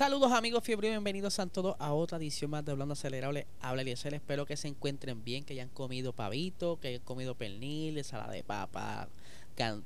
Saludos 0.00 0.32
amigos 0.32 0.64
fiebre, 0.64 0.88
bienvenidos 0.88 1.38
a 1.40 1.46
todos 1.46 1.76
a 1.78 1.92
otra 1.92 2.16
edición 2.16 2.50
más 2.50 2.64
de 2.64 2.72
Hablando 2.72 2.94
Acelerable. 2.94 3.46
Habla 3.60 3.82
Eliezer, 3.82 4.14
espero 4.14 4.46
que 4.46 4.56
se 4.56 4.66
encuentren 4.66 5.22
bien, 5.22 5.44
que 5.44 5.52
hayan 5.52 5.68
comido 5.68 6.14
pavito, 6.14 6.80
que 6.80 6.88
hayan 6.88 7.02
comido 7.02 7.34
pernil, 7.34 7.98
ensalada 7.98 8.32
de 8.32 8.42
papa, 8.42 9.10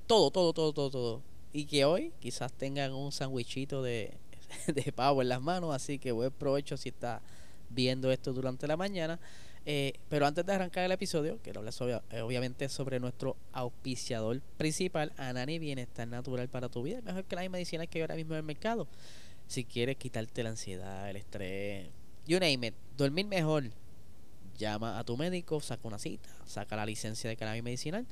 todo, 0.07 0.31
todo, 0.31 0.53
todo, 0.53 0.73
todo, 0.73 0.91
todo. 0.91 1.23
Y 1.53 1.65
que 1.65 1.85
hoy 1.85 2.13
quizás 2.21 2.53
tengan 2.53 2.93
un 2.93 3.11
sandwichito 3.11 3.83
de, 3.83 4.13
de 4.73 4.93
pavo 4.93 5.21
en 5.21 5.31
las 5.31 5.43
manos, 5.43 5.75
así 5.75 5.99
que 5.99 6.13
buen 6.13 6.31
provecho 6.31 6.77
si 6.77 6.91
está 6.91 7.21
viendo 7.71 8.13
esto 8.13 8.33
durante 8.33 8.69
la 8.69 8.77
mañana. 8.77 9.19
Eh, 9.67 9.95
pero 10.09 10.27
antes 10.27 10.47
de 10.47 10.53
arrancar 10.53 10.85
el 10.85 10.93
episodio, 10.93 11.41
quiero 11.43 11.59
hablar 11.59 11.75
eh, 12.13 12.21
obviamente 12.21 12.69
sobre 12.69 13.01
nuestro 13.01 13.35
auspiciador 13.53 14.41
principal, 14.59 15.13
Anani 15.17 15.59
Bienestar 15.59 16.07
Natural 16.07 16.49
para 16.49 16.69
tu 16.69 16.85
vida, 16.85 17.01
mejor 17.01 17.25
que 17.25 17.35
la 17.35 17.49
medicina 17.49 17.89
que 17.89 17.99
hay 17.99 18.03
ahora 18.03 18.15
mismo 18.15 18.35
en 18.35 18.39
el 18.39 18.45
mercado 18.45 18.87
si 19.55 19.65
quieres 19.65 19.97
quitarte 19.97 20.43
la 20.43 20.51
ansiedad, 20.51 21.09
el 21.09 21.15
estrés, 21.15 21.89
you 22.27 22.41
name 22.41 22.67
it, 22.67 22.75
dormir 22.97 23.25
mejor, 23.25 23.71
llama 24.59 24.99
a 24.99 25.05
tu 25.05 25.17
médico, 25.17 25.61
saca 25.61 25.87
una 25.87 25.99
cita, 25.99 26.29
saca 26.45 26.75
la 26.75 26.85
licencia 26.85 27.31
de 27.31 27.37
cannabis 27.37 27.63
medicinal 27.63 28.05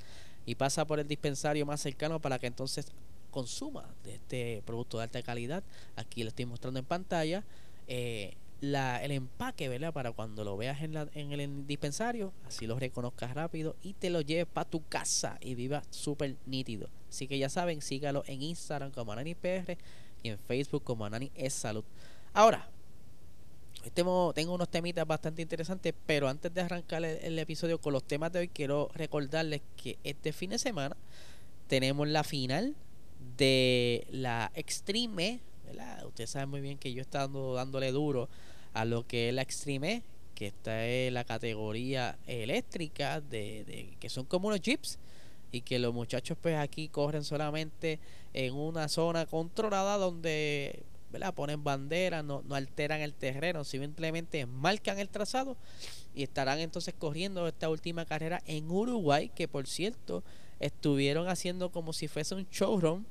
y 0.47 0.55
pasa 0.55 0.87
por 0.87 1.01
el 1.01 1.09
dispensario 1.09 1.67
más 1.67 1.81
cercano 1.81 2.21
para 2.21 2.39
que 2.39 2.47
entonces 2.47 2.93
consuma 3.33 3.93
de 4.05 4.15
este 4.15 4.63
producto 4.65 4.99
de 4.99 5.05
alta 5.05 5.21
calidad. 5.23 5.65
Aquí 5.97 6.23
lo 6.23 6.29
estoy 6.29 6.47
mostrando 6.47 6.79
en 6.79 6.87
pantalla. 6.87 7.43
Eh, 7.89 8.35
la, 8.61 9.03
el 9.03 9.11
empaque, 9.11 9.69
¿verdad? 9.69 9.93
Para 9.93 10.13
cuando 10.13 10.45
lo 10.45 10.57
veas 10.57 10.83
en, 10.83 10.95
la, 10.95 11.09
en 11.15 11.33
el 11.33 11.67
dispensario, 11.67 12.33
así 12.47 12.69
lo 12.69 12.79
reconozcas 12.79 13.35
rápido 13.35 13.75
y 13.83 13.95
te 13.95 14.11
lo 14.11 14.21
lleves 14.21 14.47
para 14.47 14.71
tu 14.71 14.85
casa 14.87 15.39
y 15.41 15.57
viva 15.57 15.83
súper 15.91 16.37
nítido. 16.47 16.89
Así 17.09 17.27
que 17.27 17.37
ya 17.37 17.49
saben, 17.49 17.83
sígalo 17.83 18.23
en 18.29 18.43
Instagram 18.43 18.93
como 18.93 19.11
AnaniPR 19.11 19.77
y 20.23 20.29
en 20.31 20.39
Facebook 20.39 20.85
como 20.85 21.05
Anani 21.05 21.31
es 21.35 21.53
Salud. 21.53 21.85
Ahora, 22.33 22.69
tengo, 23.95 24.33
unos 24.55 24.69
temitas 24.69 25.07
bastante 25.07 25.43
interesantes, 25.43 25.95
pero 26.07 26.29
antes 26.29 26.53
de 26.55 26.61
arrancar 26.61 27.05
el, 27.05 27.39
episodio 27.39 27.81
con 27.81 27.93
los 27.93 28.05
temas 28.05 28.33
de 28.33 28.41
hoy, 28.41 28.49
quiero 28.49 28.91
recordarles 28.95 29.63
que 29.77 29.99
este 30.05 30.33
fin 30.33 30.51
de 30.51 30.59
semana 30.59 30.97
tenemos 31.67 32.07
la 32.09 32.23
final 32.23 32.75
de 33.37 34.07
la 34.11 34.53
Extreme. 34.55 35.41
¿verdad? 35.67 36.07
Ustedes 36.07 36.31
saben 36.31 36.49
muy 36.49 36.61
bien 36.61 36.79
que 36.79 36.93
yo 36.93 37.01
he 37.01 37.03
estado 37.03 37.55
dándole 37.55 37.91
duro 37.93 38.29
a 38.73 38.85
lo 38.85 39.07
que 39.07 39.29
es 39.29 39.35
la 39.35 39.43
Extreme, 39.43 40.03
que 40.35 40.47
está 40.47 40.87
en 40.87 41.15
la 41.15 41.25
categoría 41.25 42.19
eléctrica, 42.27 43.21
de, 43.21 43.65
de 43.65 43.97
que 43.99 44.09
son 44.09 44.27
como 44.27 44.49
unos 44.49 44.61
jeeps 44.61 44.99
y 45.53 45.61
que 45.61 45.79
los 45.79 45.95
muchachos 45.95 46.37
pues 46.41 46.57
aquí 46.57 46.89
corren 46.89 47.23
solamente 47.23 48.01
en 48.33 48.55
una 48.55 48.89
zona 48.89 49.27
controlada 49.27 49.99
donde 49.99 50.83
¿verdad? 51.11 51.35
ponen 51.35 51.63
banderas, 51.63 52.25
no, 52.25 52.43
no 52.47 52.55
alteran 52.55 53.01
el 53.01 53.13
terreno, 53.13 53.63
simplemente 53.65 54.47
marcan 54.47 54.99
el 54.99 55.11
trazado 55.11 55.57
y 56.15 56.23
estarán 56.23 56.59
entonces 56.59 56.95
corriendo 56.99 57.47
esta 57.47 57.69
última 57.69 58.07
carrera 58.07 58.43
en 58.47 58.71
Uruguay, 58.71 59.31
que 59.35 59.47
por 59.47 59.67
cierto 59.67 60.25
estuvieron 60.59 61.29
haciendo 61.29 61.71
como 61.71 61.93
si 61.93 62.09
fuese 62.09 62.35
un 62.35 62.47
showroom 62.51 63.05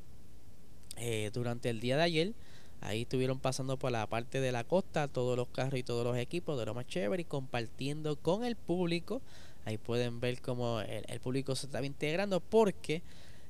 eh, 0.97 1.30
durante 1.34 1.69
el 1.69 1.80
día 1.80 1.97
de 1.97 2.03
ayer. 2.03 2.34
Ahí 2.80 3.03
estuvieron 3.03 3.40
pasando 3.40 3.78
por 3.78 3.91
la 3.91 4.07
parte 4.07 4.41
de 4.41 4.51
la 4.51 4.63
costa, 4.63 5.07
todos 5.07 5.38
los 5.38 5.47
carros 5.50 5.80
y 5.80 5.84
todos 5.84 6.03
los 6.03 6.18
equipos 6.18 6.57
de 6.57 6.66
lo 6.66 6.74
más 6.74 6.85
y 6.96 7.24
compartiendo 7.25 8.16
con 8.16 8.44
el 8.44 8.56
público 8.56 9.22
Ahí 9.66 9.78
pueden 9.78 10.20
ver 10.20 10.42
cómo 10.42 10.82
el, 10.82 11.20
público 11.20 11.56
se 11.56 11.68
está 11.68 11.84
integrando 11.86 12.40
porque 12.40 13.04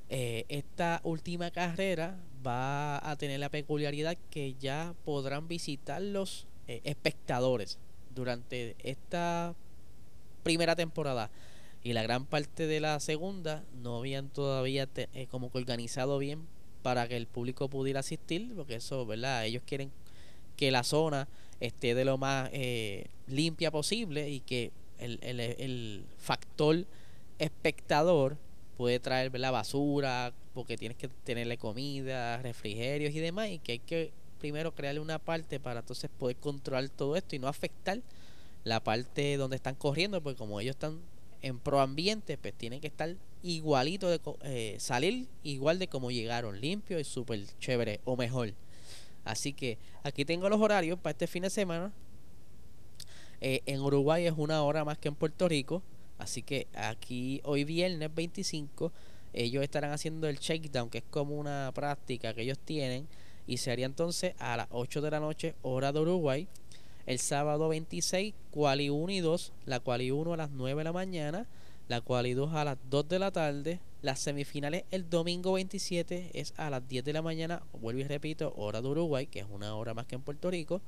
eh, 0.10 0.46
esta 0.50 1.00
última 1.04 1.52
carrera 1.52 2.18
va 2.46 3.10
a 3.10 3.16
tener 3.16 3.40
la 3.40 3.50
peculiaridad 3.50 4.18
que 4.30 4.56
ya 4.60 4.94
podrán 5.06 5.48
visitar 5.48 6.02
los 6.02 6.48
eh, 6.68 6.82
espectadores 6.84 7.80
durante 8.14 8.76
esta 8.80 9.56
primera 10.44 10.76
temporada. 10.76 11.30
Y 11.84 11.94
la 11.94 12.04
gran 12.04 12.26
parte 12.26 12.68
de 12.68 12.80
la 12.80 13.00
segunda 13.00 13.64
no 13.82 14.00
habían 14.00 14.30
todavía 14.30 14.90
eh, 14.96 15.28
como 15.32 15.50
que 15.52 15.60
organizado 15.60 16.18
bien 16.18 16.46
para 16.84 17.08
que 17.08 17.16
el 17.16 17.26
público 17.26 17.70
pudiera 17.70 18.02
asistir 18.02 18.54
porque 18.56 18.76
eso 18.76 19.06
verdad 19.06 19.46
ellos 19.46 19.64
quieren 19.66 19.92
que 20.58 20.72
la 20.72 20.84
zona 20.84 21.28
esté 21.60 21.96
de 21.96 22.06
lo 22.06 22.18
más 22.18 22.50
limpia 23.28 23.72
posible 23.72 24.30
y 24.30 24.40
que 24.42 24.72
el, 25.02 25.20
el, 25.22 25.40
el 25.40 26.06
factor 26.18 26.86
espectador 27.40 28.38
puede 28.78 29.00
traer 29.00 29.38
la 29.40 29.52
basura, 29.52 30.34
porque 30.54 30.78
tienes 30.78 30.98
que 30.98 31.08
tenerle 31.08 31.58
comida, 31.58 32.38
refrigerios 32.38 33.14
y 33.14 33.20
demás, 33.20 33.50
y 33.50 33.60
que 33.60 33.74
hay 33.74 33.80
que 33.80 34.12
primero 34.40 34.74
crearle 34.74 35.00
una 35.00 35.20
parte 35.20 35.60
para 35.60 35.82
entonces 35.82 36.10
poder 36.18 36.36
controlar 36.38 36.90
todo 36.90 37.16
esto 37.16 37.36
y 37.36 37.40
no 37.40 37.48
afectar 37.48 38.00
la 38.64 38.80
parte 38.84 39.38
donde 39.38 39.56
están 39.56 39.76
corriendo, 39.76 40.22
porque 40.22 40.38
como 40.38 40.60
ellos 40.60 40.76
están 40.76 41.00
en 41.42 41.60
pro 41.60 41.80
ambiente, 41.80 42.38
pues 42.38 42.54
tienen 42.54 42.80
que 42.80 42.88
estar 42.88 43.16
igualito 43.44 44.10
de 44.10 44.20
eh, 44.44 44.76
salir 44.80 45.28
igual 45.44 45.80
de 45.80 45.88
como 45.88 46.12
llegaron, 46.12 46.60
limpio 46.60 47.00
y 47.00 47.04
súper 47.04 47.46
chévere 47.60 48.00
o 48.06 48.16
mejor. 48.16 48.54
Así 49.24 49.54
que 49.54 49.78
aquí 50.04 50.26
tengo 50.26 50.50
los 50.50 50.60
horarios 50.60 51.00
para 51.00 51.12
este 51.12 51.28
fin 51.28 51.44
de 51.44 51.50
semana. 51.50 51.92
Eh, 53.42 53.62
en 53.66 53.82
Uruguay 53.82 54.26
es 54.28 54.34
una 54.38 54.62
hora 54.64 54.86
más 54.86 54.98
que 54.98 55.10
en 55.10 55.16
Puerto 55.16 55.48
Rico. 55.48 55.82
Así 56.18 56.44
que 56.44 56.68
aquí 56.76 57.42
hoy 57.44 57.64
viernes 57.64 58.14
25 58.14 58.92
ellos 59.34 59.64
estarán 59.64 59.92
haciendo 59.92 60.28
el 60.28 60.38
shakedown, 60.38 60.90
que 60.90 61.00
es 61.00 61.04
como 61.10 61.38
una 61.38 61.72
práctica 61.74 62.34
que 62.34 62.44
ellos 62.44 62.60
tienen. 62.60 63.08
Y 63.48 63.58
se 63.58 63.72
haría 63.72 63.86
entonces 63.86 64.34
a 64.40 64.56
las 64.58 64.68
8 64.72 65.02
de 65.02 65.12
la 65.12 65.20
noche, 65.20 65.56
hora 65.62 65.92
de 65.92 66.00
Uruguay. 66.00 66.48
El 67.06 67.18
sábado 67.20 67.70
26, 67.70 68.34
quali 68.52 68.90
1 68.90 69.12
y 69.12 69.20
2. 69.20 69.54
La 69.66 69.80
quali 69.80 70.12
1 70.12 70.34
a 70.34 70.38
las 70.38 70.52
9 70.52 70.80
de 70.80 70.84
la 70.84 70.94
mañana. 70.94 71.48
La 71.88 72.02
quali 72.02 72.34
2 72.34 72.54
a 72.54 72.64
las 72.64 72.78
2 72.90 73.10
de 73.10 73.20
la 73.20 73.32
tarde. 73.32 73.80
Las 74.02 74.20
semifinales 74.20 74.84
el 74.92 75.10
domingo 75.10 75.54
27 75.54 76.32
es 76.34 76.54
a 76.58 76.70
las 76.70 76.88
10 76.88 77.04
de 77.04 77.14
la 77.14 77.22
mañana. 77.22 77.64
Vuelvo 77.82 78.02
y 78.02 78.04
repito, 78.04 78.54
hora 78.56 78.82
de 78.82 78.88
Uruguay, 78.88 79.28
que 79.28 79.40
es 79.40 79.46
una 79.50 79.76
hora 79.76 79.94
más 79.94 80.06
que 80.06 80.16
en 80.16 80.22
Puerto 80.22 80.52
Rico. 80.52 80.82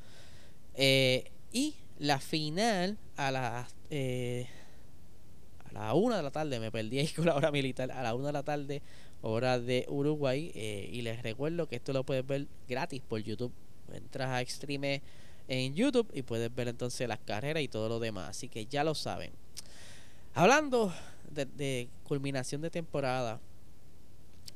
Eh, 0.75 1.31
y 1.51 1.75
la 1.99 2.19
final 2.19 2.97
a 3.15 3.31
las 3.31 3.75
eh, 3.89 4.47
a 5.65 5.73
la 5.73 5.93
una 5.93 6.17
de 6.17 6.23
la 6.23 6.31
tarde, 6.31 6.59
me 6.59 6.71
perdí 6.71 6.99
ahí 6.99 7.07
con 7.15 7.25
la 7.25 7.35
hora 7.35 7.51
militar, 7.51 7.91
a 7.91 8.03
la 8.03 8.15
una 8.15 8.27
de 8.27 8.33
la 8.33 8.43
tarde, 8.43 8.81
hora 9.21 9.59
de 9.59 9.85
Uruguay. 9.89 10.51
Eh, 10.55 10.89
y 10.91 11.01
les 11.01 11.21
recuerdo 11.21 11.67
que 11.67 11.75
esto 11.77 11.93
lo 11.93 12.03
puedes 12.03 12.25
ver 12.25 12.47
gratis 12.67 13.01
por 13.07 13.21
YouTube. 13.21 13.53
Entras 13.91 14.29
a 14.29 14.41
Extreme 14.41 15.01
en 15.47 15.75
YouTube 15.75 16.09
y 16.13 16.23
puedes 16.23 16.53
ver 16.53 16.67
entonces 16.67 17.07
las 17.07 17.19
carreras 17.19 17.61
y 17.61 17.67
todo 17.67 17.89
lo 17.89 17.99
demás. 17.99 18.29
Así 18.29 18.49
que 18.49 18.65
ya 18.65 18.83
lo 18.83 18.95
saben. 18.95 19.31
Hablando 20.33 20.91
de, 21.29 21.45
de 21.45 21.89
culminación 22.03 22.61
de 22.61 22.69
temporada, 22.69 23.39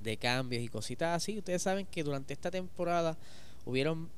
de 0.02 0.18
cambios 0.18 0.64
y 0.64 0.68
cositas 0.70 1.16
así, 1.16 1.38
ustedes 1.38 1.62
saben 1.62 1.86
que 1.86 2.04
durante 2.04 2.34
esta 2.34 2.50
temporada 2.50 3.18
hubieron 3.66 4.10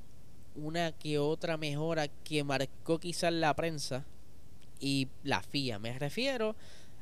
una 0.56 0.92
que 0.92 1.20
otra 1.20 1.58
mejora 1.58 2.08
que 2.08 2.44
marcó 2.44 3.00
quizás 3.00 3.34
la 3.34 3.54
prensa 3.56 4.06
y 4.80 5.08
la 5.24 5.42
FIA. 5.42 5.80
Me 5.80 5.98
refiero 5.98 6.56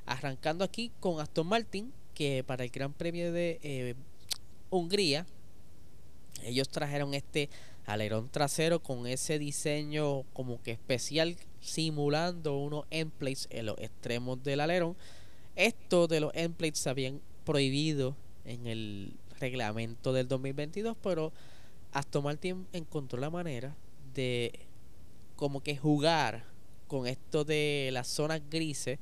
arrancando 0.06 0.64
aquí 0.64 0.92
con 1.00 1.20
Aston 1.20 1.48
Martin, 1.48 1.94
que 2.14 2.44
para 2.44 2.64
el 2.64 2.70
Gran 2.70 2.94
Premio 2.94 3.32
de 3.32 3.60
eh, 3.62 3.96
Hungría, 4.70 5.26
ellos 6.44 6.70
trajeron 6.70 7.14
este 7.14 7.50
alerón 7.86 8.30
trasero 8.30 8.80
con 8.82 9.08
ese 9.08 9.40
diseño 9.40 10.24
como 10.34 10.62
que 10.62 10.72
especial, 10.72 11.38
simulando 11.62 12.58
unos 12.58 12.86
endplates 12.90 13.48
en 13.50 13.68
los 13.68 13.78
extremos 13.80 14.44
del 14.44 14.60
alerón. 14.60 14.96
Esto 15.56 16.08
de 16.08 16.20
los 16.20 16.34
endplates 16.36 16.80
se 16.80 16.90
habían 16.90 17.22
prohibido 17.46 18.16
en 18.46 18.68
el 18.68 19.14
reglamento 19.40 20.14
del 20.14 20.28
2022, 20.28 20.98
pero 21.02 21.32
Aston 21.98 22.24
Martin 22.24 22.68
encontró 22.74 23.20
la 23.20 23.32
manera 23.32 23.76
de 24.14 24.68
como 25.36 25.62
que 25.62 25.76
jugar 25.76 26.46
con 26.88 27.08
esto 27.08 27.44
de 27.44 27.90
las 27.92 28.08
zonas 28.08 28.40
grises 28.52 29.00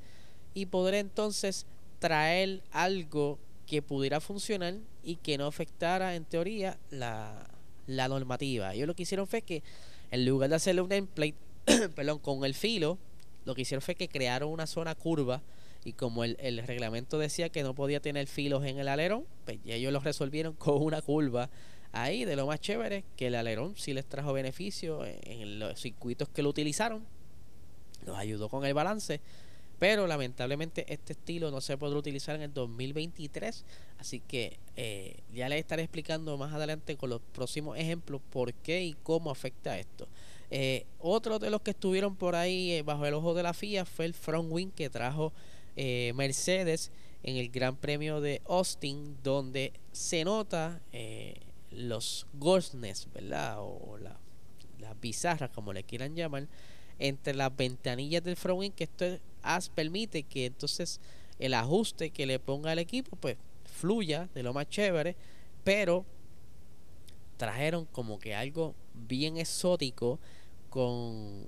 y 0.53 0.67
poder 0.67 0.93
entonces 0.93 1.65
traer 1.99 2.63
algo 2.71 3.37
que 3.67 3.81
pudiera 3.81 4.21
funcionar 4.21 4.75
y 5.03 5.17
que 5.17 5.37
no 5.37 5.45
afectara 5.45 6.15
en 6.15 6.23
teoría 6.23 6.77
la, 6.89 7.49
la 7.85 8.07
normativa. 8.07 8.73
Ellos 8.73 8.87
lo 8.87 8.95
que 8.95 9.03
hicieron 9.03 9.27
fue 9.27 9.41
que 9.41 9.61
en 10.09 10.25
lugar 10.25 10.49
de 10.49 10.55
hacerle 10.55 10.81
un 10.81 10.87
template, 10.87 11.35
perdón, 11.95 12.19
con 12.19 12.45
el 12.45 12.53
filo, 12.53 12.97
lo 13.43 13.55
que 13.55 13.63
hicieron 13.63 13.81
fue 13.81 13.95
que 13.95 14.07
crearon 14.07 14.49
una 14.49 14.67
zona 14.67 14.95
curva 14.95 15.41
y 15.83 15.93
como 15.93 16.23
el, 16.23 16.37
el, 16.39 16.65
reglamento 16.65 17.19
decía 17.19 17.49
que 17.49 17.61
no 17.61 17.75
podía 17.75 17.99
tener 17.99 18.27
filos 18.27 18.63
en 18.63 18.79
el 18.79 18.87
alerón, 18.87 19.25
pues 19.43 19.59
ellos 19.65 19.91
lo 19.91 19.99
resolvieron 19.99 20.53
con 20.57 20.81
una 20.81 21.01
curva 21.01 21.49
ahí 21.95 22.25
de 22.25 22.35
lo 22.35 22.47
más 22.47 22.59
chévere, 22.59 23.03
que 23.15 23.27
el 23.27 23.35
alerón 23.35 23.75
sí 23.77 23.93
les 23.93 24.05
trajo 24.05 24.33
beneficio 24.33 25.05
en 25.05 25.59
los 25.59 25.79
circuitos 25.79 26.29
que 26.29 26.43
lo 26.43 26.49
utilizaron, 26.49 27.05
los 28.05 28.17
ayudó 28.17 28.49
con 28.49 28.65
el 28.65 28.73
balance 28.73 29.21
pero 29.79 30.07
lamentablemente 30.07 30.85
este 30.91 31.13
estilo 31.13 31.51
no 31.51 31.59
se 31.61 31.77
podrá 31.77 31.97
utilizar 31.97 32.35
en 32.35 32.43
el 32.43 32.53
2023. 32.53 33.65
Así 33.97 34.19
que 34.19 34.57
eh, 34.75 35.17
ya 35.33 35.49
les 35.49 35.59
estaré 35.59 35.83
explicando 35.83 36.37
más 36.37 36.53
adelante 36.53 36.95
con 36.95 37.09
los 37.09 37.21
próximos 37.33 37.77
ejemplos 37.77 38.21
por 38.29 38.53
qué 38.53 38.83
y 38.83 38.93
cómo 39.03 39.31
afecta 39.31 39.77
esto. 39.77 40.07
Eh, 40.51 40.85
otro 40.99 41.39
de 41.39 41.49
los 41.49 41.61
que 41.61 41.71
estuvieron 41.71 42.15
por 42.15 42.35
ahí 42.35 42.71
eh, 42.71 42.81
bajo 42.83 43.05
el 43.05 43.13
ojo 43.15 43.33
de 43.33 43.43
la 43.43 43.53
FIA 43.53 43.85
fue 43.85 44.05
el 44.05 44.13
front 44.13 44.47
wing 44.49 44.69
que 44.69 44.89
trajo 44.89 45.33
Mercedes 45.77 46.89
en 47.21 47.35
el 47.35 47.49
Gran 47.49 47.75
Premio 47.75 48.21
de 48.21 48.41
Austin, 48.45 49.17
donde 49.23 49.73
se 49.91 50.23
nota 50.23 50.79
los 51.75 52.27
ghostness, 52.33 53.07
¿verdad? 53.13 53.57
O 53.59 53.97
la, 53.97 54.17
las 54.79 54.99
bizarras, 54.99 55.49
como 55.51 55.73
le 55.73 55.83
quieran 55.83 56.15
llamar, 56.15 56.47
entre 56.99 57.33
las 57.33 57.55
ventanillas 57.55 58.23
del 58.23 58.35
front 58.35 58.59
wing, 58.59 58.71
que 58.71 58.85
esto 58.85 59.05
permite 59.73 60.23
que 60.23 60.45
entonces 60.45 60.99
el 61.39 61.53
ajuste 61.53 62.09
que 62.11 62.25
le 62.25 62.39
ponga 62.39 62.71
al 62.71 62.79
equipo 62.79 63.15
pues 63.17 63.37
fluya 63.65 64.29
de 64.33 64.43
lo 64.43 64.53
más 64.53 64.69
chévere, 64.69 65.15
pero 65.63 66.05
trajeron 67.37 67.85
como 67.85 68.19
que 68.19 68.33
algo 68.33 68.73
bien 68.93 69.37
exótico 69.37 70.19
con 70.69 71.47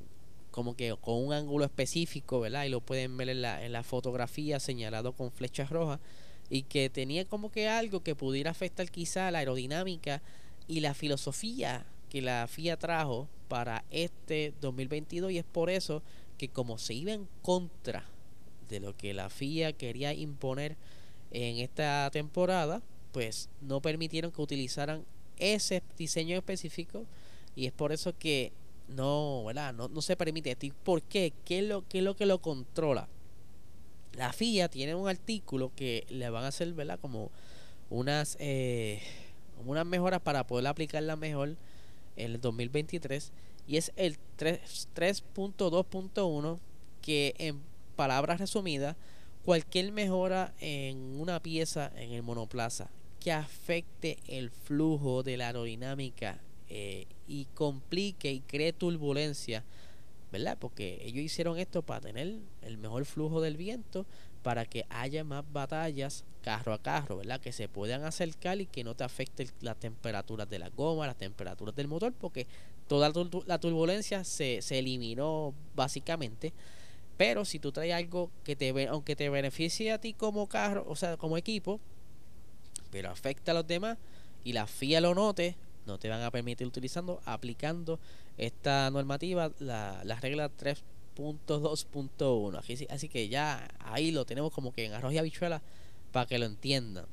como 0.51 0.75
que 0.75 0.95
con 0.99 1.23
un 1.23 1.33
ángulo 1.33 1.65
específico, 1.65 2.39
¿verdad? 2.39 2.65
Y 2.65 2.69
lo 2.69 2.81
pueden 2.81 3.15
ver 3.15 3.29
en 3.29 3.43
la, 3.43 3.63
en 3.63 3.71
la 3.71 3.83
fotografía 3.83 4.59
señalado 4.59 5.13
con 5.13 5.31
flechas 5.31 5.69
rojas 5.69 5.99
y 6.49 6.63
que 6.63 6.89
tenía 6.89 7.25
como 7.25 7.51
que 7.51 7.67
algo 7.67 8.01
que 8.01 8.15
pudiera 8.15 8.51
afectar 8.51 8.89
quizá 8.89 9.29
la 9.31 9.39
aerodinámica 9.39 10.21
y 10.67 10.79
la 10.79 10.93
filosofía 10.93 11.85
que 12.09 12.21
la 12.21 12.47
FIA 12.47 12.77
trajo 12.77 13.27
para 13.47 13.83
este 13.91 14.53
2022 14.61 15.31
y 15.31 15.37
es 15.37 15.45
por 15.45 15.69
eso 15.69 16.01
que 16.37 16.49
como 16.49 16.77
se 16.77 16.93
iba 16.93 17.11
en 17.11 17.27
contra 17.41 18.05
de 18.69 18.79
lo 18.79 18.95
que 18.95 19.13
la 19.13 19.29
FIA 19.29 19.73
quería 19.73 20.13
imponer 20.13 20.77
en 21.31 21.57
esta 21.57 22.09
temporada, 22.11 22.81
pues 23.11 23.49
no 23.61 23.81
permitieron 23.81 24.31
que 24.31 24.41
utilizaran 24.41 25.05
ese 25.37 25.83
diseño 25.97 26.37
específico 26.37 27.05
y 27.55 27.65
es 27.65 27.71
por 27.71 27.91
eso 27.91 28.17
que 28.17 28.51
no, 28.87 29.43
¿verdad? 29.45 29.73
No, 29.73 29.89
no 29.89 30.01
se 30.01 30.15
permite. 30.15 30.55
¿Por 30.83 31.01
qué? 31.01 31.33
¿Qué 31.43 31.59
es, 31.59 31.65
lo, 31.65 31.87
¿Qué 31.87 31.99
es 31.99 32.03
lo 32.03 32.15
que 32.15 32.25
lo 32.25 32.39
controla? 32.39 33.09
La 34.17 34.33
FIA 34.33 34.67
tiene 34.67 34.95
un 34.95 35.07
artículo 35.07 35.71
que 35.75 36.05
le 36.09 36.29
van 36.29 36.43
a 36.43 36.47
hacer. 36.47 36.73
Como 36.99 37.31
unas, 37.89 38.35
eh, 38.39 39.01
unas 39.65 39.85
mejoras 39.85 40.21
para 40.21 40.45
poder 40.45 40.67
aplicarla 40.67 41.15
mejor 41.15 41.55
en 42.17 42.31
el 42.31 42.41
2023 42.41 43.31
y 43.67 43.77
es 43.77 43.93
el 43.95 44.17
3.2.1 44.37 46.59
que 47.01 47.35
en 47.37 47.61
palabras 47.95 48.39
resumidas, 48.39 48.97
cualquier 49.45 49.91
mejora 49.91 50.55
en 50.59 51.19
una 51.19 51.39
pieza 51.41 51.91
en 51.95 52.11
el 52.11 52.23
monoplaza 52.23 52.89
que 53.19 53.31
afecte 53.31 54.17
el 54.27 54.49
flujo 54.49 55.23
de 55.23 55.37
la 55.37 55.47
aerodinámica 55.47 56.39
eh, 56.69 57.05
y 57.27 57.45
complique 57.53 58.31
y 58.31 58.41
cree 58.41 58.73
turbulencia, 58.73 59.63
¿verdad? 60.31 60.57
Porque 60.59 60.99
ellos 61.03 61.23
hicieron 61.23 61.57
esto 61.57 61.81
para 61.81 62.01
tener 62.01 62.39
el 62.61 62.77
mejor 62.77 63.05
flujo 63.05 63.41
del 63.41 63.57
viento, 63.57 64.05
para 64.43 64.65
que 64.65 64.85
haya 64.89 65.23
más 65.23 65.43
batallas 65.51 66.25
carro 66.41 66.73
a 66.73 66.81
carro, 66.81 67.17
¿verdad? 67.17 67.41
Que 67.41 67.51
se 67.51 67.67
puedan 67.67 68.03
acercar 68.03 68.61
y 68.61 68.65
que 68.65 68.83
no 68.83 68.95
te 68.95 69.03
afecte 69.03 69.47
las 69.61 69.77
temperaturas 69.77 70.49
de 70.49 70.59
la 70.59 70.69
goma, 70.69 71.07
las 71.07 71.17
temperaturas 71.17 71.75
del 71.75 71.87
motor, 71.87 72.13
porque 72.13 72.47
toda 72.87 73.11
la 73.45 73.59
turbulencia 73.59 74.23
se, 74.23 74.61
se 74.61 74.79
eliminó 74.79 75.53
básicamente. 75.75 76.53
Pero 77.17 77.45
si 77.45 77.59
tú 77.59 77.71
traes 77.71 77.93
algo 77.93 78.29
que 78.43 78.55
te 78.55 78.87
aunque 78.87 79.15
te 79.15 79.29
beneficie 79.29 79.91
a 79.91 79.99
ti 79.99 80.13
como 80.13 80.47
carro, 80.47 80.85
o 80.87 80.95
sea, 80.95 81.17
como 81.17 81.35
equipo, 81.35 81.79
pero 82.91 83.09
afecta 83.09 83.51
a 83.51 83.55
los 83.55 83.67
demás 83.67 83.97
y 84.43 84.53
la 84.53 84.67
FIA 84.67 85.01
lo 85.01 85.15
note, 85.15 85.55
no 85.87 85.97
te 85.97 86.09
van 86.09 86.21
a 86.21 86.29
permitir 86.29 86.67
utilizando, 86.67 87.19
aplicando 87.25 87.99
esta 88.37 88.91
normativa, 88.91 89.51
la, 89.59 90.01
la 90.03 90.19
regla 90.19 90.51
3.2.1. 90.51 92.59
Así, 92.59 92.85
así 92.89 93.09
que 93.09 93.27
ya 93.29 93.67
ahí 93.79 94.11
lo 94.11 94.25
tenemos 94.25 94.53
como 94.53 94.71
que 94.71 94.85
en 94.85 94.93
arroz 94.93 95.13
y 95.13 95.17
habichuela 95.17 95.63
para 96.11 96.27
que 96.27 96.37
lo 96.37 96.45
entiendan. 96.45 97.07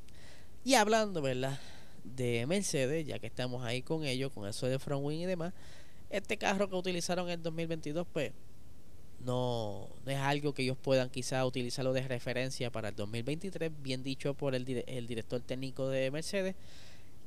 Y 0.65 0.75
hablando, 0.75 1.23
¿verdad? 1.23 1.59
de 2.05 2.47
Mercedes, 2.47 3.07
ya 3.07 3.19
que 3.19 3.27
estamos 3.27 3.65
ahí 3.65 3.83
con 3.83 4.05
ellos, 4.05 4.31
con 4.33 4.47
eso 4.47 4.67
de 4.67 4.79
front 4.79 5.05
wing 5.05 5.21
y 5.21 5.27
demás, 5.27 5.53
este 6.11 6.37
carro 6.37 6.69
que 6.69 6.77
utilizaron 6.77 7.31
en 7.31 7.43
2022, 7.43 8.07
pues 8.13 8.33
no, 9.25 9.89
es 10.07 10.19
algo 10.19 10.53
que 10.53 10.63
ellos 10.63 10.77
puedan 10.81 11.09
quizá 11.09 11.45
utilizarlo 11.47 11.95
de 11.95 12.07
referencia 12.07 12.71
para 12.71 12.91
el 12.91 12.97
2023, 12.97 13.73
bien 13.83 14.03
dicho 14.03 14.35
por 14.35 14.55
el, 14.55 14.85
el 14.87 15.07
director 15.07 15.41
técnico 15.41 15.89
de 15.89 16.11
Mercedes, 16.11 16.55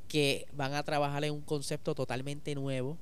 que 0.08 0.48
van 0.54 0.74
a 0.74 0.84
trabajar 0.84 1.24
en 1.24 1.34
un 1.34 1.42
concepto 1.42 1.96
totalmente 1.96 2.56
nuevo 2.56 2.98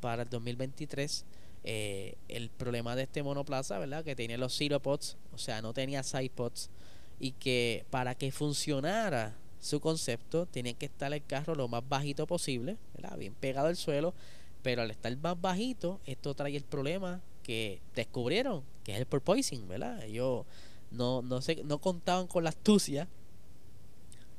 para 0.00 0.22
el 0.22 0.28
2023. 0.28 1.24
Eh, 1.64 2.14
el 2.28 2.50
problema 2.50 2.96
de 2.96 3.02
este 3.02 3.22
monoplaza, 3.22 3.78
¿verdad? 3.78 4.04
Que 4.04 4.16
tenía 4.16 4.38
los 4.38 4.56
zero 4.56 4.80
o 4.84 5.38
sea, 5.38 5.60
no 5.60 5.72
tenía 5.72 6.02
side 6.02 6.30
pods, 6.30 6.70
y 7.20 7.32
que 7.32 7.84
para 7.90 8.14
que 8.14 8.30
funcionara 8.30 9.34
su 9.60 9.80
concepto, 9.80 10.46
tiene 10.46 10.74
que 10.74 10.86
estar 10.86 11.12
el 11.12 11.24
carro 11.24 11.54
lo 11.54 11.68
más 11.68 11.86
bajito 11.88 12.26
posible, 12.26 12.76
bien 13.18 13.34
pegado 13.34 13.68
al 13.68 13.76
suelo, 13.76 14.14
pero 14.62 14.82
al 14.82 14.90
estar 14.90 15.14
más 15.16 15.40
bajito, 15.40 16.00
esto 16.06 16.34
trae 16.34 16.56
el 16.56 16.62
problema 16.62 17.20
que 17.42 17.80
descubrieron, 17.94 18.62
que 18.84 18.92
es 18.92 18.98
el 18.98 19.06
porpoising, 19.06 19.66
¿verdad? 19.66 20.02
Ellos 20.04 20.44
no, 20.90 21.22
no, 21.22 21.42
se, 21.42 21.64
no 21.64 21.78
contaban 21.78 22.26
con 22.28 22.44
la 22.44 22.50
astucia 22.50 23.08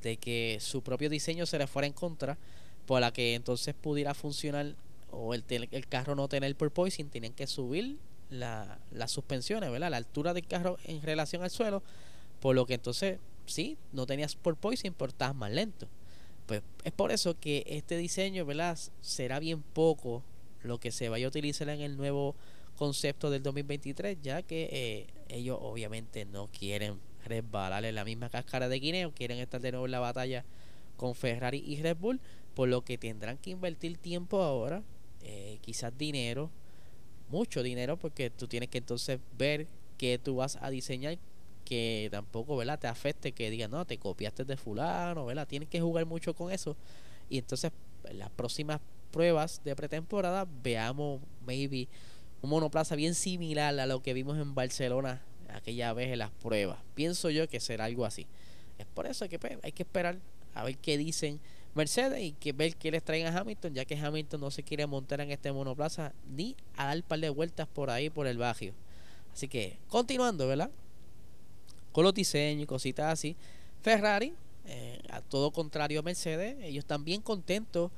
de 0.01 0.17
que 0.17 0.57
su 0.61 0.81
propio 0.81 1.09
diseño 1.09 1.45
se 1.45 1.57
les 1.57 1.69
fuera 1.69 1.87
en 1.87 1.93
contra, 1.93 2.37
por 2.85 3.01
la 3.01 3.11
que 3.11 3.35
entonces 3.35 3.75
pudiera 3.75 4.13
funcionar 4.13 4.75
o 5.11 5.33
el, 5.33 5.43
el 5.49 5.87
carro 5.87 6.15
no 6.15 6.27
tener 6.27 6.55
porpoising, 6.55 7.09
tienen 7.09 7.33
que 7.33 7.47
subir 7.47 7.97
la, 8.29 8.79
las 8.91 9.11
suspensiones, 9.11 9.71
¿verdad? 9.71 9.91
La 9.91 9.97
altura 9.97 10.33
del 10.33 10.47
carro 10.47 10.77
en 10.85 11.01
relación 11.01 11.43
al 11.43 11.49
suelo, 11.49 11.83
por 12.39 12.55
lo 12.55 12.65
que 12.65 12.75
entonces 12.75 13.19
sí, 13.45 13.77
no 13.91 14.05
tenías 14.05 14.35
porpoising, 14.35 14.93
pero 14.93 15.09
estabas 15.09 15.35
más 15.35 15.51
lento. 15.51 15.87
Pues 16.45 16.61
es 16.83 16.91
por 16.91 17.11
eso 17.11 17.39
que 17.39 17.63
este 17.67 17.97
diseño, 17.97 18.45
¿verdad? 18.45 18.77
Será 19.01 19.39
bien 19.39 19.61
poco 19.61 20.23
lo 20.63 20.79
que 20.79 20.91
se 20.91 21.09
vaya 21.09 21.25
a 21.25 21.29
utilizar 21.29 21.69
en 21.69 21.81
el 21.81 21.97
nuevo 21.97 22.35
concepto 22.75 23.29
del 23.29 23.43
2023, 23.43 24.17
ya 24.21 24.41
que 24.41 24.69
eh, 24.71 25.07
ellos 25.27 25.57
obviamente 25.61 26.25
no 26.25 26.47
quieren 26.47 26.99
resbalarle 27.29 27.91
la 27.91 28.03
misma 28.03 28.29
cáscara 28.29 28.67
de 28.67 28.79
guineo, 28.79 29.13
quieren 29.13 29.39
estar 29.39 29.61
de 29.61 29.71
nuevo 29.71 29.85
en 29.85 29.91
la 29.91 29.99
batalla 29.99 30.43
con 30.97 31.15
Ferrari 31.15 31.63
y 31.65 31.81
Red 31.81 31.97
Bull, 31.97 32.19
por 32.55 32.67
lo 32.67 32.83
que 32.83 32.97
tendrán 32.97 33.37
que 33.37 33.51
invertir 33.51 33.97
tiempo 33.97 34.41
ahora, 34.41 34.83
eh, 35.21 35.59
quizás 35.61 35.97
dinero, 35.97 36.49
mucho 37.29 37.63
dinero, 37.63 37.97
porque 37.97 38.29
tú 38.29 38.47
tienes 38.47 38.69
que 38.69 38.79
entonces 38.79 39.19
ver 39.37 39.67
qué 39.97 40.17
tú 40.17 40.37
vas 40.37 40.57
a 40.61 40.69
diseñar 40.69 41.17
que 41.63 42.09
tampoco, 42.11 42.57
¿verdad? 42.57 42.79
Te 42.79 42.87
afecte 42.87 43.31
que 43.31 43.49
digan, 43.49 43.71
no, 43.71 43.85
te 43.85 43.97
copiaste 43.97 44.43
de 44.43 44.57
fulano, 44.57 45.25
¿verdad? 45.25 45.47
Tienes 45.47 45.69
que 45.69 45.79
jugar 45.79 46.05
mucho 46.05 46.33
con 46.33 46.51
eso. 46.51 46.75
Y 47.29 47.37
entonces, 47.37 47.71
en 48.05 48.17
las 48.17 48.31
próximas 48.31 48.81
pruebas 49.11 49.61
de 49.63 49.75
pretemporada, 49.75 50.47
veamos, 50.63 51.21
maybe, 51.45 51.87
un 52.41 52.49
monoplaza 52.49 52.95
bien 52.95 53.13
similar 53.13 53.79
a 53.79 53.85
lo 53.85 54.01
que 54.01 54.13
vimos 54.13 54.37
en 54.39 54.55
Barcelona 54.55 55.21
aquella 55.53 55.93
vez 55.93 56.09
en 56.11 56.19
las 56.19 56.31
pruebas. 56.31 56.79
Pienso 56.95 57.29
yo 57.29 57.47
que 57.47 57.59
será 57.59 57.85
algo 57.85 58.05
así. 58.05 58.27
Es 58.77 58.85
por 58.85 59.07
eso 59.07 59.27
que 59.29 59.39
pues, 59.39 59.57
hay 59.63 59.71
que 59.71 59.83
esperar 59.83 60.17
a 60.53 60.63
ver 60.63 60.77
qué 60.77 60.97
dicen 60.97 61.39
Mercedes 61.75 62.21
y 62.21 62.31
que 62.33 62.53
ver 62.53 62.75
qué 62.75 62.91
les 62.91 63.03
traen 63.03 63.27
a 63.27 63.37
Hamilton, 63.37 63.73
ya 63.73 63.85
que 63.85 63.97
Hamilton 63.97 64.41
no 64.41 64.51
se 64.51 64.63
quiere 64.63 64.85
montar 64.87 65.21
en 65.21 65.31
este 65.31 65.51
monoplaza 65.51 66.13
ni 66.35 66.55
a 66.75 66.85
dar 66.85 66.97
un 66.97 67.03
par 67.03 67.19
de 67.19 67.29
vueltas 67.29 67.67
por 67.67 67.89
ahí 67.89 68.09
por 68.09 68.27
el 68.27 68.37
barrio. 68.37 68.73
Así 69.33 69.47
que, 69.47 69.77
continuando, 69.89 70.47
¿verdad? 70.47 70.71
con 71.91 72.03
los 72.03 72.13
diseños 72.13 72.63
y 72.63 72.65
cositas 72.65 73.11
así. 73.11 73.35
Ferrari, 73.81 74.33
eh, 74.65 75.01
a 75.09 75.21
todo 75.21 75.51
contrario 75.51 75.99
a 75.99 76.03
Mercedes, 76.03 76.57
ellos 76.61 76.83
están 76.83 77.03
bien 77.03 77.21
contentos 77.21 77.91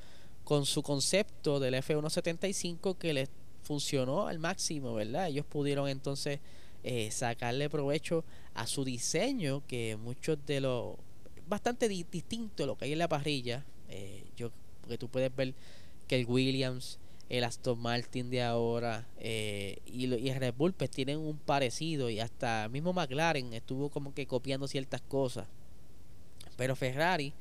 con 0.43 0.65
su 0.65 0.81
concepto 0.81 1.59
del 1.59 1.75
F175 1.75 2.97
que 2.97 3.13
les 3.13 3.29
funcionó 3.63 4.27
al 4.27 4.39
máximo, 4.39 4.93
¿verdad? 4.93 5.27
Ellos 5.27 5.45
pudieron 5.45 5.87
entonces 5.87 6.39
eh, 6.83 7.11
sacarle 7.11 7.69
provecho 7.69 8.23
a 8.53 8.67
su 8.67 8.83
diseño, 8.83 9.63
que 9.67 9.97
muchos 9.97 10.37
de 10.45 10.61
los... 10.61 10.95
bastante 11.47 11.87
distinto 11.87 12.65
lo 12.65 12.77
que 12.77 12.85
hay 12.85 12.93
en 12.93 12.99
la 12.99 13.07
parrilla. 13.07 13.65
Eh, 13.89 14.23
yo, 14.37 14.51
porque 14.81 14.97
tú 14.97 15.07
puedes 15.09 15.35
ver 15.35 15.53
que 16.07 16.15
el 16.19 16.25
Williams, 16.25 16.97
el 17.29 17.43
Aston 17.43 17.79
Martin 17.79 18.29
de 18.29 18.41
ahora 18.41 19.07
eh, 19.19 19.79
y, 19.85 20.13
y 20.13 20.29
el 20.29 20.35
Red 20.35 20.53
Bull 20.57 20.73
pues 20.73 20.89
tienen 20.89 21.17
un 21.17 21.37
parecido 21.37 22.09
y 22.09 22.19
hasta 22.19 22.67
mismo 22.69 22.91
McLaren 22.91 23.53
estuvo 23.53 23.89
como 23.89 24.13
que 24.13 24.25
copiando 24.27 24.67
ciertas 24.67 25.01
cosas. 25.01 25.47
Pero 26.57 26.75
Ferrari 26.75 27.33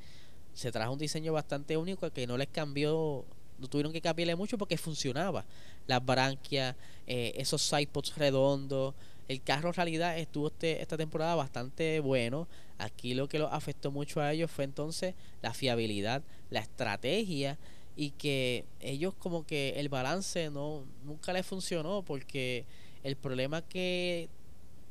se 0.54 0.70
trajo 0.70 0.92
un 0.92 0.98
diseño 0.98 1.32
bastante 1.32 1.76
único 1.76 2.10
que 2.10 2.26
no 2.26 2.36
les 2.36 2.48
cambió, 2.48 3.24
no 3.58 3.68
tuvieron 3.68 3.92
que 3.92 4.00
cambiarle 4.00 4.36
mucho 4.36 4.58
porque 4.58 4.76
funcionaba. 4.76 5.44
Las 5.86 6.04
branquias, 6.04 6.76
eh, 7.06 7.32
esos 7.36 7.62
sidepods 7.62 8.16
redondos, 8.16 8.94
el 9.30 9.40
carro 9.42 9.68
en 9.68 9.74
realidad 9.74 10.18
estuvo 10.18 10.48
este, 10.48 10.82
esta 10.82 10.96
temporada 10.96 11.36
bastante 11.36 12.00
bueno. 12.00 12.48
Aquí 12.78 13.14
lo 13.14 13.28
que 13.28 13.38
lo 13.38 13.46
afectó 13.46 13.92
mucho 13.92 14.20
a 14.20 14.32
ellos 14.32 14.50
fue 14.50 14.64
entonces 14.64 15.14
la 15.40 15.54
fiabilidad, 15.54 16.24
la 16.50 16.58
estrategia 16.58 17.56
y 17.94 18.10
que 18.10 18.64
ellos 18.80 19.14
como 19.14 19.46
que 19.46 19.74
el 19.76 19.88
balance 19.88 20.50
no 20.50 20.82
nunca 21.04 21.32
les 21.32 21.46
funcionó 21.46 22.02
porque 22.02 22.64
el 23.04 23.14
problema 23.14 23.62
que 23.62 24.28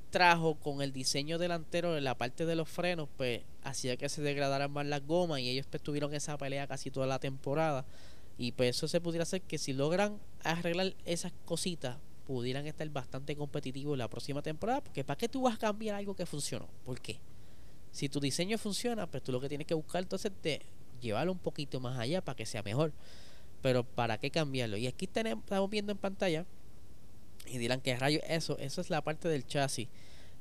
trajo 0.09 0.55
con 0.55 0.81
el 0.81 0.93
diseño 0.93 1.37
delantero 1.37 1.97
en 1.97 2.05
la 2.05 2.15
parte 2.15 2.45
de 2.45 2.55
los 2.55 2.69
frenos, 2.69 3.09
pues 3.17 3.41
hacía 3.63 3.97
que 3.97 4.07
se 4.07 4.21
degradaran 4.21 4.71
más 4.71 4.85
las 4.85 5.05
gomas 5.05 5.41
y 5.41 5.49
ellos 5.49 5.67
pues, 5.69 5.83
tuvieron 5.83 6.13
esa 6.13 6.37
pelea 6.37 6.65
casi 6.65 6.91
toda 6.91 7.07
la 7.07 7.19
temporada. 7.19 7.83
Y 8.37 8.53
pues 8.53 8.77
eso 8.77 8.87
se 8.87 9.01
pudiera 9.01 9.23
hacer 9.23 9.41
que 9.41 9.57
si 9.57 9.73
logran 9.73 10.17
arreglar 10.45 10.93
esas 11.03 11.33
cositas, 11.43 11.97
pudieran 12.29 12.67
estar 12.67 12.87
bastante 12.89 13.35
competitivos 13.35 13.97
la 13.97 14.07
próxima 14.07 14.43
temporada. 14.43 14.83
Porque 14.83 15.03
¿para 15.03 15.17
qué 15.17 15.27
tú 15.27 15.41
vas 15.41 15.55
a 15.55 15.57
cambiar 15.57 15.95
algo 15.95 16.15
que 16.15 16.27
funcionó? 16.27 16.67
¿Por 16.85 17.01
qué? 17.01 17.19
Si 17.91 18.07
tu 18.07 18.19
diseño 18.19 18.59
funciona, 18.59 19.07
pues 19.07 19.23
tú 19.23 19.31
lo 19.31 19.41
que 19.41 19.49
tienes 19.49 19.65
que 19.65 19.73
buscar 19.73 20.03
entonces 20.03 20.31
es 20.43 20.59
llevarlo 21.01 21.31
un 21.31 21.39
poquito 21.39 21.79
más 21.79 21.97
allá 21.97 22.23
para 22.23 22.35
que 22.35 22.45
sea 22.45 22.61
mejor. 22.61 22.93
Pero 23.63 23.83
¿para 23.83 24.19
qué 24.19 24.29
cambiarlo? 24.29 24.77
Y 24.77 24.85
aquí 24.85 25.09
estamos 25.11 25.69
viendo 25.71 25.91
en 25.91 25.97
pantalla 25.97 26.45
y 27.47 27.57
dirán 27.57 27.81
que 27.81 27.97
rayo 27.97 28.19
eso, 28.27 28.59
eso 28.59 28.79
es 28.79 28.91
la 28.91 29.01
parte 29.01 29.27
del 29.27 29.47
chasis 29.47 29.87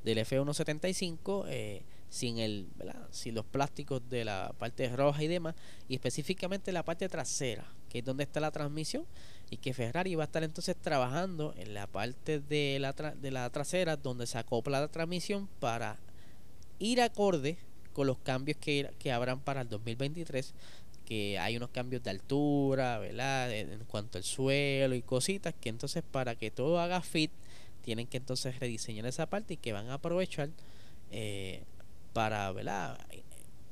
del 0.04 0.18
F175 0.18 1.46
eh, 1.48 1.84
sin 2.10 2.36
el 2.36 2.68
sin 3.10 3.34
los 3.34 3.46
plásticos 3.46 4.06
de 4.10 4.26
la 4.26 4.52
parte 4.58 4.94
roja 4.94 5.22
y 5.22 5.26
demás 5.26 5.54
y 5.88 5.94
específicamente 5.94 6.70
la 6.70 6.84
parte 6.84 7.08
trasera 7.08 7.64
que 7.88 8.00
es 8.00 8.04
donde 8.04 8.24
está 8.24 8.40
la 8.40 8.50
transmisión 8.50 9.04
y 9.50 9.56
que 9.56 9.72
Ferrari 9.72 10.14
va 10.14 10.24
a 10.24 10.26
estar 10.26 10.44
entonces 10.44 10.76
trabajando 10.76 11.54
en 11.56 11.74
la 11.74 11.86
parte 11.86 12.40
de 12.40 12.78
la, 12.80 12.92
de 12.92 13.30
la 13.30 13.48
trasera 13.50 13.96
donde 13.96 14.26
se 14.26 14.38
acopla 14.38 14.80
la 14.80 14.88
transmisión 14.88 15.48
para 15.60 15.98
ir 16.78 17.00
acorde 17.00 17.58
con 17.92 18.06
los 18.06 18.18
cambios 18.18 18.58
que, 18.58 18.90
que 18.98 19.10
habrán 19.10 19.40
para 19.40 19.62
el 19.62 19.68
2023 19.68 20.54
que 21.08 21.38
hay 21.38 21.56
unos 21.56 21.70
cambios 21.70 22.02
de 22.02 22.10
altura, 22.10 22.98
¿verdad? 22.98 23.50
En 23.50 23.82
cuanto 23.86 24.18
al 24.18 24.24
suelo 24.24 24.94
y 24.94 25.00
cositas, 25.00 25.54
que 25.58 25.70
entonces 25.70 26.02
para 26.02 26.34
que 26.34 26.50
todo 26.50 26.78
haga 26.78 27.00
fit, 27.00 27.30
tienen 27.80 28.06
que 28.06 28.18
entonces 28.18 28.60
rediseñar 28.60 29.06
esa 29.06 29.24
parte 29.24 29.54
y 29.54 29.56
que 29.56 29.72
van 29.72 29.88
a 29.88 29.94
aprovechar 29.94 30.50
eh, 31.10 31.62
para, 32.12 32.52
¿verdad? 32.52 32.98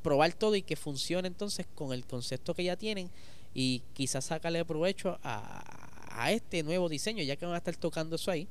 Probar 0.02 0.32
todo 0.32 0.56
y 0.56 0.62
que 0.62 0.76
funcione 0.76 1.28
entonces 1.28 1.66
con 1.74 1.92
el 1.92 2.06
concepto 2.06 2.54
que 2.54 2.64
ya 2.64 2.76
tienen 2.76 3.10
y 3.56 3.82
quizás 3.94 4.26
sacarle 4.26 4.62
provecho 4.66 5.18
a, 5.22 5.64
a 6.10 6.30
este 6.30 6.62
nuevo 6.62 6.90
diseño, 6.90 7.22
ya 7.22 7.36
que 7.36 7.46
van 7.46 7.54
a 7.54 7.58
estar 7.58 7.74
tocando 7.76 8.16
eso 8.16 8.30
ahí. 8.30 8.46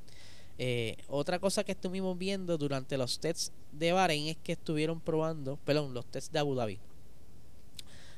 Eh, 0.58 0.98
otra 1.08 1.38
cosa 1.38 1.64
que 1.64 1.74
estuvimos 1.74 2.18
viendo 2.18 2.58
durante 2.58 2.98
los 2.98 3.20
tests 3.20 3.52
de 3.72 3.92
Bahrein 3.92 4.30
es 4.30 4.38
que 4.38 4.54
estuvieron 4.54 5.00
probando, 5.00 5.58
perdón, 5.64 5.94
los 5.94 6.06
tests 6.08 6.32
de 6.32 6.40
Abu 6.40 6.56
Dhabi 6.56 6.80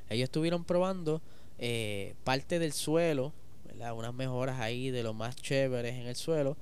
ellos 0.09 0.25
estuvieron 0.25 0.63
probando 0.63 1.21
eh, 1.57 2.15
parte 2.23 2.59
del 2.59 2.71
suelo, 2.71 3.33
unas 3.93 4.13
mejoras 4.13 4.59
ahí 4.59 4.89
de 4.89 5.03
lo 5.03 5.13
más 5.13 5.35
chéveres 5.35 5.95
en 5.95 6.07
el 6.07 6.15
suelo, 6.15 6.55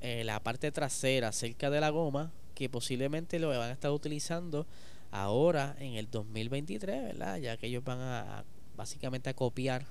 eh, 0.00 0.22
la 0.24 0.40
parte 0.40 0.70
trasera 0.70 1.32
cerca 1.32 1.70
de 1.70 1.80
la 1.80 1.90
goma, 1.90 2.30
que 2.54 2.68
posiblemente 2.68 3.38
lo 3.38 3.48
van 3.48 3.62
a 3.62 3.72
estar 3.72 3.90
utilizando 3.90 4.66
ahora 5.10 5.74
en 5.80 5.94
el 5.94 6.10
2023, 6.10 7.02
¿verdad? 7.02 7.38
ya 7.38 7.56
que 7.56 7.66
ellos 7.66 7.82
van 7.82 8.00
a, 8.00 8.44
básicamente 8.78 9.28
a 9.28 9.34
copiar 9.34 9.84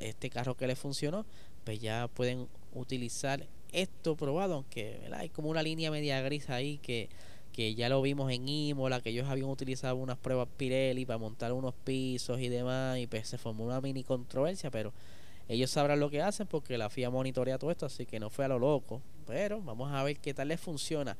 este 0.00 0.28
carro 0.28 0.56
que 0.56 0.66
les 0.66 0.78
funcionó, 0.78 1.24
pues 1.62 1.78
ya 1.78 2.08
pueden 2.08 2.48
utilizar 2.74 3.46
esto 3.70 4.16
probado, 4.16 4.54
aunque 4.54 5.08
hay 5.12 5.28
como 5.28 5.48
una 5.48 5.62
línea 5.62 5.92
media 5.92 6.20
gris 6.20 6.50
ahí 6.50 6.78
que 6.78 7.08
que 7.52 7.74
ya 7.74 7.88
lo 7.88 8.00
vimos 8.00 8.32
en 8.32 8.48
Imola, 8.48 9.00
que 9.00 9.10
ellos 9.10 9.28
habían 9.28 9.48
utilizado 9.48 9.96
unas 9.96 10.16
pruebas 10.16 10.48
Pirelli 10.56 11.04
para 11.04 11.18
montar 11.18 11.52
unos 11.52 11.74
pisos 11.74 12.40
y 12.40 12.48
demás, 12.48 12.98
y 12.98 13.06
pues 13.06 13.28
se 13.28 13.38
formó 13.38 13.64
una 13.64 13.80
mini 13.80 14.02
controversia, 14.02 14.70
pero 14.70 14.92
ellos 15.48 15.70
sabrán 15.70 16.00
lo 16.00 16.08
que 16.08 16.22
hacen 16.22 16.46
porque 16.46 16.78
la 16.78 16.88
FIA 16.88 17.10
monitorea 17.10 17.58
todo 17.58 17.70
esto, 17.70 17.86
así 17.86 18.06
que 18.06 18.18
no 18.18 18.30
fue 18.30 18.46
a 18.46 18.48
lo 18.48 18.58
loco, 18.58 19.02
pero 19.26 19.60
vamos 19.60 19.92
a 19.92 20.02
ver 20.02 20.18
qué 20.18 20.32
tal 20.32 20.48
les 20.48 20.60
funciona. 20.60 21.16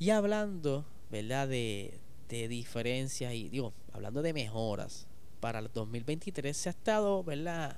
Y 0.00 0.10
hablando, 0.10 0.84
¿verdad? 1.10 1.46
De, 1.46 1.94
de 2.28 2.48
diferencias 2.48 3.32
y 3.32 3.48
digo, 3.48 3.72
hablando 3.92 4.20
de 4.22 4.32
mejoras 4.32 5.06
para 5.42 5.58
el 5.58 5.68
2023 5.74 6.56
se 6.56 6.68
ha 6.68 6.70
estado, 6.70 7.24
¿verdad? 7.24 7.76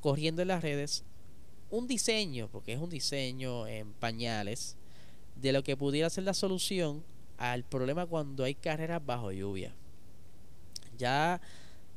Corriendo 0.00 0.40
en 0.40 0.48
las 0.48 0.62
redes 0.62 1.04
un 1.68 1.86
diseño, 1.86 2.48
porque 2.50 2.72
es 2.72 2.80
un 2.80 2.88
diseño 2.88 3.66
en 3.66 3.92
pañales, 3.92 4.74
de 5.36 5.52
lo 5.52 5.62
que 5.62 5.76
pudiera 5.76 6.08
ser 6.08 6.24
la 6.24 6.32
solución 6.32 7.04
al 7.36 7.62
problema 7.62 8.06
cuando 8.06 8.42
hay 8.42 8.54
carreras 8.54 9.04
bajo 9.04 9.30
lluvia. 9.32 9.74
Ya 10.96 11.42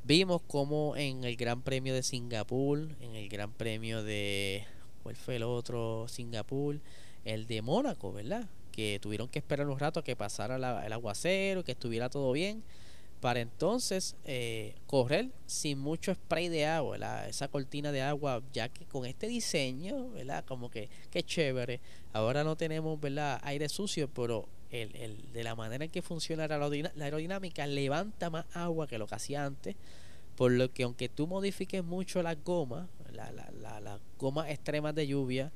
vimos 0.04 0.42
como 0.46 0.98
en 0.98 1.24
el 1.24 1.38
Gran 1.38 1.62
Premio 1.62 1.94
de 1.94 2.04
Singapur, 2.04 2.90
en 3.00 3.16
el 3.16 3.30
Gran 3.30 3.54
Premio 3.54 4.04
de 4.04 4.66
¿cuál 5.04 5.16
fue 5.16 5.38
el 5.38 5.44
otro? 5.44 6.10
Singapur, 6.10 6.82
el 7.24 7.48
de 7.48 7.62
Mónaco, 7.62 8.12
¿verdad? 8.12 8.50
Que 8.74 9.00
tuvieron 9.02 9.30
que 9.30 9.40
esperar 9.40 9.70
un 9.70 9.80
rato 9.80 10.02
a 10.02 10.04
que 10.04 10.18
pasara 10.18 10.58
el 10.86 10.92
aguacero, 10.92 11.64
que 11.64 11.72
estuviera 11.72 12.10
todo 12.10 12.34
bien 12.34 12.62
para 13.22 13.40
entonces 13.40 14.16
eh, 14.26 14.76
correr 14.88 15.30
sin 15.46 15.78
mucho 15.78 16.14
spray 16.14 16.50
de 16.50 16.66
agua, 16.66 17.28
esa 17.28 17.48
cortina 17.48 17.92
de 17.92 18.02
agua, 18.02 18.42
ya 18.52 18.68
que 18.68 18.86
con 18.86 19.06
este 19.06 19.28
diseño, 19.28 20.10
¿verdad? 20.10 20.44
Como 20.46 20.72
que, 20.72 20.90
qué 21.12 21.22
chévere. 21.22 21.80
Ahora 22.14 22.44
no 22.44 22.58
tenemos, 22.58 23.00
¿verdad? 23.00 23.40
Aire 23.44 23.70
sucio, 23.70 24.10
pero 24.10 24.50
el, 24.72 24.96
el, 24.96 25.32
de 25.34 25.44
la 25.44 25.56
manera 25.56 25.86
en 25.86 25.92
que 25.92 26.02
funciona 26.02 26.48
la 26.48 27.06
aerodinámica 27.06 27.68
levanta 27.68 28.32
más 28.32 28.46
agua 28.56 28.88
que 28.88 28.98
lo 28.98 29.06
que 29.06 29.16
hacía 29.16 29.46
antes. 29.46 29.76
Por 30.36 30.52
lo 30.52 30.74
que 30.74 30.84
aunque 30.84 31.08
tú 31.08 31.28
modifiques 31.28 31.84
mucho 31.84 32.24
las 32.24 32.44
gomas, 32.44 32.88
las 33.14 33.32
la, 33.34 33.80
la, 33.80 34.00
gomas 34.18 34.50
extremas 34.50 34.96
de 34.96 35.06
lluvia 35.06 35.52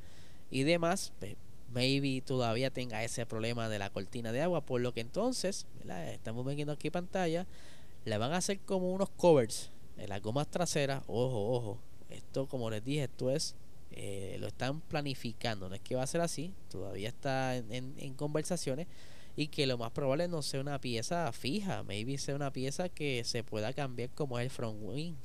y 0.51 0.63
demás, 0.63 1.13
pues, 1.19 1.35
maybe 1.75 2.21
todavía 2.21 2.71
tenga 2.71 3.03
ese 3.03 3.25
problema 3.25 3.67
de 3.67 3.77
la 3.77 3.89
cortina 3.89 4.31
de 4.31 4.41
agua, 4.41 4.61
por 4.61 4.79
lo 4.79 4.93
que 4.93 5.01
entonces, 5.01 5.67
estamos 6.11 6.45
viendo 6.55 6.71
aquí 6.71 6.89
pantalla, 6.89 7.45
le 8.05 8.17
van 8.17 8.31
a 8.31 8.37
hacer 8.37 8.59
como 8.59 8.91
unos 8.93 9.09
covers 9.09 9.71
en 9.97 10.09
las 10.09 10.21
gomas 10.21 10.49
traseras, 10.49 11.03
ojo, 11.07 11.51
ojo, 11.51 11.79
esto 12.09 12.47
como 12.47 12.69
les 12.69 12.83
dije, 12.83 13.03
esto 13.03 13.29
es, 13.29 13.55
eh, 13.91 14.37
lo 14.39 14.47
están 14.47 14.79
planificando, 14.79 15.67
no 15.67 15.75
es 15.75 15.81
que 15.81 15.95
va 15.95 16.03
a 16.03 16.07
ser 16.07 16.21
así, 16.21 16.53
todavía 16.69 17.09
está 17.09 17.57
en, 17.57 17.93
en, 17.97 18.13
conversaciones 18.13 18.87
y 19.35 19.47
que 19.47 19.67
lo 19.67 19.77
más 19.77 19.91
probable 19.91 20.29
no 20.29 20.41
sea 20.41 20.61
una 20.61 20.79
pieza 20.79 21.29
fija, 21.33 21.83
maybe 21.83 22.17
sea 22.17 22.35
una 22.35 22.53
pieza 22.53 22.87
que 22.87 23.23
se 23.25 23.43
pueda 23.43 23.73
cambiar 23.73 24.09
como 24.11 24.39
es 24.39 24.45
el 24.45 24.49
front 24.49 24.79
wing, 24.81 25.15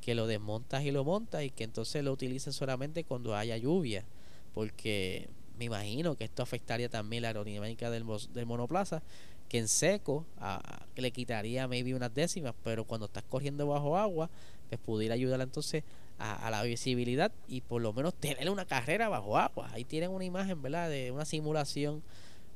que 0.00 0.14
lo 0.14 0.26
desmontas 0.26 0.82
y 0.84 0.92
lo 0.92 1.04
montas 1.04 1.42
y 1.42 1.50
que 1.50 1.64
entonces 1.64 2.02
lo 2.02 2.12
utilices 2.12 2.54
solamente 2.54 3.04
cuando 3.04 3.36
haya 3.36 3.58
lluvia, 3.58 4.06
porque 4.54 5.28
me 5.60 5.66
imagino 5.66 6.16
que 6.16 6.24
esto 6.24 6.42
afectaría 6.42 6.88
también 6.88 7.20
la 7.20 7.28
aerodinámica 7.28 7.90
del, 7.90 8.06
del 8.32 8.46
monoplaza, 8.46 9.02
que 9.50 9.58
en 9.58 9.68
seco 9.68 10.24
a, 10.38 10.86
le 10.96 11.10
quitaría 11.10 11.68
maybe 11.68 11.94
unas 11.94 12.14
décimas, 12.14 12.54
pero 12.64 12.84
cuando 12.84 13.06
estás 13.06 13.24
corriendo 13.28 13.66
bajo 13.66 13.98
agua, 13.98 14.30
pues 14.70 14.80
pudiera 14.80 15.14
ayudar 15.14 15.38
entonces 15.42 15.84
a, 16.18 16.50
la 16.50 16.62
visibilidad 16.62 17.30
y 17.46 17.60
por 17.60 17.82
lo 17.82 17.92
menos 17.92 18.14
tener 18.14 18.48
una 18.48 18.64
carrera 18.64 19.10
bajo 19.10 19.36
agua. 19.36 19.68
Ahí 19.72 19.84
tienen 19.84 20.10
una 20.10 20.24
imagen, 20.24 20.62
¿verdad? 20.62 20.88
De 20.88 21.10
una 21.10 21.26
simulación, 21.26 22.02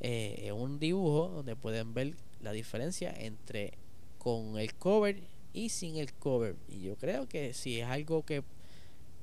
eh, 0.01 0.51
un 0.53 0.79
dibujo 0.79 1.29
donde 1.29 1.57
pueden 1.57 1.93
ver 1.93 2.15
la 2.41 2.53
diferencia 2.53 3.13
entre 3.19 3.75
con 4.19 4.57
el 4.57 4.75
cover 4.75 5.21
y 5.53 5.69
sin 5.69 5.97
el 5.97 6.15
cover. 6.15 6.57
Y 6.69 6.81
yo 6.81 6.97
creo 6.97 7.29
que 7.29 7.53
si 7.53 7.81
es 7.81 7.87
algo 7.87 8.25
que 8.25 8.43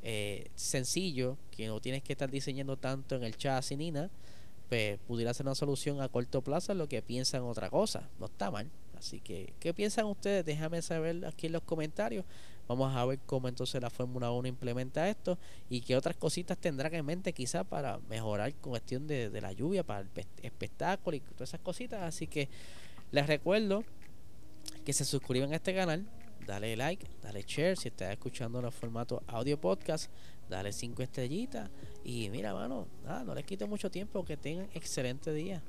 eh, 0.03 0.49
sencillo, 0.55 1.37
que 1.51 1.67
no 1.67 1.79
tienes 1.79 2.03
que 2.03 2.13
estar 2.13 2.29
diseñando 2.29 2.77
tanto 2.77 3.15
en 3.15 3.23
el 3.23 3.37
chasis 3.37 3.77
ni 3.77 3.91
nada, 3.91 4.09
pues 4.69 4.99
pudiera 5.07 5.33
ser 5.33 5.45
una 5.45 5.55
solución 5.55 6.01
a 6.01 6.07
corto 6.07 6.41
plazo 6.41 6.73
lo 6.73 6.87
que 6.87 7.01
piensan 7.01 7.43
otra 7.43 7.69
cosa. 7.69 8.09
No 8.19 8.27
está 8.27 8.49
mal. 8.49 8.69
Así 8.97 9.19
que, 9.19 9.53
¿qué 9.59 9.73
piensan 9.73 10.05
ustedes? 10.05 10.45
Déjame 10.45 10.81
saber 10.81 11.25
aquí 11.25 11.47
en 11.47 11.53
los 11.53 11.63
comentarios. 11.63 12.23
Vamos 12.67 12.95
a 12.95 13.03
ver 13.03 13.19
cómo 13.25 13.47
entonces 13.47 13.81
la 13.81 13.89
Fórmula 13.89 14.31
1 14.31 14.47
implementa 14.47 15.09
esto 15.09 15.37
y 15.69 15.81
qué 15.81 15.97
otras 15.97 16.15
cositas 16.15 16.57
tendrán 16.57 16.93
en 16.93 17.05
mente 17.05 17.33
quizá 17.33 17.63
para 17.63 17.97
mejorar 18.09 18.53
con 18.55 18.71
cuestión 18.71 19.07
de, 19.07 19.29
de 19.29 19.41
la 19.41 19.51
lluvia, 19.51 19.83
para 19.83 20.01
el 20.01 20.07
espectáculo 20.41 21.17
y 21.17 21.19
todas 21.19 21.49
esas 21.49 21.61
cositas. 21.61 22.01
Así 22.03 22.27
que 22.27 22.47
les 23.11 23.27
recuerdo 23.27 23.83
que 24.85 24.93
se 24.93 25.03
suscriban 25.03 25.51
a 25.51 25.55
este 25.55 25.75
canal, 25.75 26.05
dale 26.45 26.75
like, 26.75 27.07
dale 27.21 27.43
share. 27.43 27.77
Si 27.77 27.89
estás 27.89 28.11
escuchando 28.11 28.59
en 28.59 28.65
el 28.65 28.71
formato 28.71 29.23
audio 29.27 29.59
podcast, 29.59 30.11
dale 30.49 30.71
5 30.71 31.03
estrellitas. 31.03 31.69
Y 32.03 32.29
mira, 32.29 32.53
mano, 32.53 32.87
nada, 33.03 33.23
no 33.23 33.35
les 33.35 33.45
quito 33.45 33.67
mucho 33.67 33.89
tiempo. 33.89 34.25
Que 34.25 34.37
tengan 34.37 34.69
excelente 34.73 35.33
día. 35.33 35.61